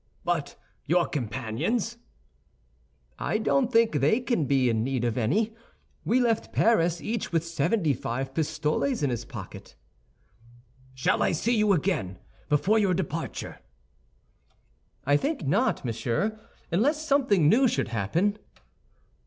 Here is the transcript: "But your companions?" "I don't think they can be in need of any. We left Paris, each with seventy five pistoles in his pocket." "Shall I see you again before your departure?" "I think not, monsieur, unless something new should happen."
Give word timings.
"But 0.23 0.55
your 0.87 1.05
companions?" 1.07 1.97
"I 3.19 3.37
don't 3.37 3.71
think 3.71 3.93
they 3.99 4.19
can 4.19 4.45
be 4.45 4.67
in 4.67 4.83
need 4.83 5.05
of 5.05 5.15
any. 5.15 5.53
We 6.03 6.19
left 6.19 6.51
Paris, 6.51 7.01
each 7.01 7.31
with 7.31 7.45
seventy 7.45 7.93
five 7.93 8.33
pistoles 8.33 9.03
in 9.03 9.11
his 9.11 9.25
pocket." 9.25 9.75
"Shall 10.95 11.21
I 11.21 11.33
see 11.33 11.55
you 11.55 11.71
again 11.71 12.17
before 12.49 12.79
your 12.79 12.95
departure?" 12.95 13.59
"I 15.05 15.17
think 15.17 15.45
not, 15.45 15.85
monsieur, 15.85 16.39
unless 16.71 17.05
something 17.07 17.47
new 17.47 17.67
should 17.67 17.89
happen." 17.89 18.39